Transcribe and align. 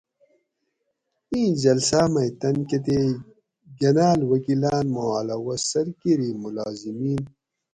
ایں 1.31 1.49
جلساۤ 1.61 2.07
مئ 2.13 2.29
تن 2.39 2.57
کتیک 2.69 3.13
گناۤل 3.79 4.19
وکیلاۤن 4.31 4.85
ما 4.95 5.03
علاوہ 5.19 5.55
سرکیری 5.69 6.31
ملازمین 6.43 7.21